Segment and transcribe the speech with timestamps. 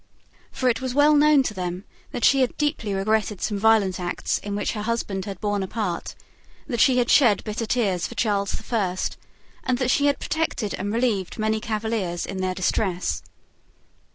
[0.51, 4.39] For it was well known to them that she had deeply regretted some violent acts
[4.39, 6.15] in which her husband had borne a part,
[6.65, 9.17] that she had shed bitter tears for Charles the First,
[9.63, 13.21] and that she had protected and relieved many Cavaliers in their distress.